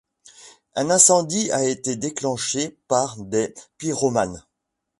Un 0.75 0.89
incendie 0.89 1.51
a 1.51 1.63
été 1.63 1.95
déclenché 1.95 2.75
par 2.87 3.17
des 3.19 3.53
pyromanes. 3.77 4.43